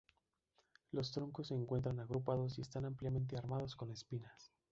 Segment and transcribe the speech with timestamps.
[0.91, 4.51] Los troncos se encuentran agrupados y están ampliamente armados con espinas.